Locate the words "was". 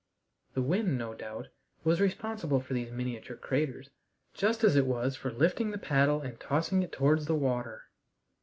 1.83-2.01, 4.87-5.15